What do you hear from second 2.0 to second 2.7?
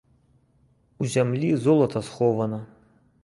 схована.